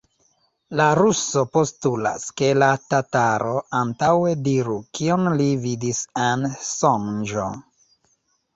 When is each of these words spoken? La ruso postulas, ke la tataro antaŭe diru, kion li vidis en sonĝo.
La 0.79 0.85
ruso 0.99 1.43
postulas, 1.57 2.25
ke 2.41 2.49
la 2.61 2.69
tataro 2.95 3.53
antaŭe 3.81 4.33
diru, 4.49 4.79
kion 5.01 5.31
li 5.43 5.49
vidis 5.69 6.03
en 6.25 6.51
sonĝo. 6.73 7.49